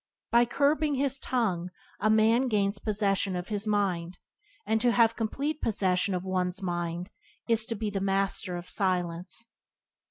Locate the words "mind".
3.67-4.17, 6.63-7.11